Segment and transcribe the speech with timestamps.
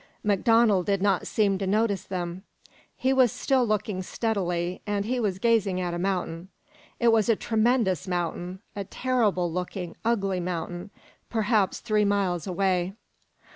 [0.23, 2.41] MacDonald did not seem to notice them.
[2.97, 6.47] He was still looking steadily, and he was gazing at a mountain.
[6.99, 10.89] It was a tremendous mountain, a terrible looking, ugly mountain,
[11.29, 12.93] perhaps three miles away.